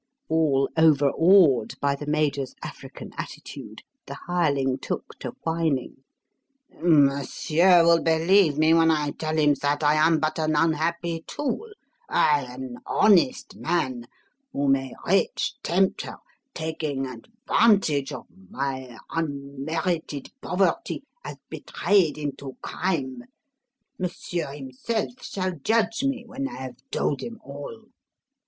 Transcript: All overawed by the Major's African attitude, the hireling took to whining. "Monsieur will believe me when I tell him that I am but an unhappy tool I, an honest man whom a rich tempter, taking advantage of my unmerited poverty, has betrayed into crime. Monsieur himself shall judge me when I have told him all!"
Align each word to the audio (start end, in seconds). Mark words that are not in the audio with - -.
All 0.29 0.67
overawed 0.75 1.79
by 1.79 1.93
the 1.93 2.07
Major's 2.07 2.55
African 2.63 3.11
attitude, 3.19 3.83
the 4.07 4.15
hireling 4.25 4.79
took 4.79 5.05
to 5.19 5.35
whining. 5.43 5.97
"Monsieur 6.71 7.83
will 7.85 8.01
believe 8.01 8.57
me 8.57 8.73
when 8.73 8.89
I 8.89 9.11
tell 9.11 9.37
him 9.37 9.53
that 9.61 9.83
I 9.83 9.93
am 9.93 10.19
but 10.19 10.39
an 10.39 10.55
unhappy 10.55 11.23
tool 11.27 11.69
I, 12.09 12.51
an 12.51 12.77
honest 12.87 13.57
man 13.57 14.07
whom 14.51 14.75
a 14.75 14.91
rich 15.05 15.53
tempter, 15.61 16.15
taking 16.55 17.05
advantage 17.05 18.11
of 18.11 18.25
my 18.49 18.97
unmerited 19.11 20.31
poverty, 20.41 21.03
has 21.23 21.37
betrayed 21.47 22.17
into 22.17 22.57
crime. 22.63 23.25
Monsieur 23.99 24.51
himself 24.51 25.21
shall 25.23 25.53
judge 25.59 26.03
me 26.03 26.23
when 26.25 26.47
I 26.47 26.55
have 26.59 26.77
told 26.91 27.21
him 27.21 27.39
all!" 27.43 27.83